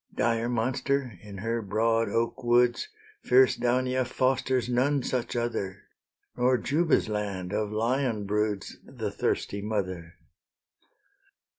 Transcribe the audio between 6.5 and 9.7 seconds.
Juba's land, of lion broods The thirsty